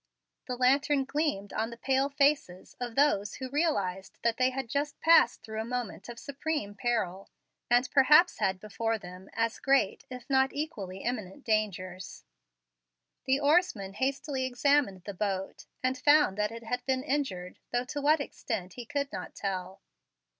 [0.47, 4.99] The lantern gleamed on the pale faces of those who realized that they had just
[4.99, 7.29] passed through a moment of supreme peril,
[7.69, 12.23] and perhaps had before them as great if not equally imminent dangers.
[13.25, 18.01] The oarsman hastily examined the boat, and found that it had been injured, though to
[18.01, 19.81] what extent he could not tell.